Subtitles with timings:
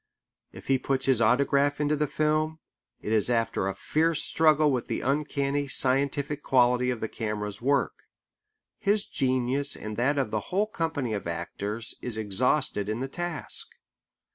[0.51, 2.57] If he puts his autograph into the film,
[3.03, 8.05] it is after a fierce struggle with the uncanny scientific quality of the camera's work.
[8.79, 13.67] His genius and that of the whole company of actors is exhausted in the task.